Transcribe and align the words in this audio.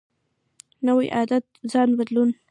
نوی 0.87 1.07
عادت 1.17 1.43
ځان 1.71 1.89
بدلوي 1.97 2.33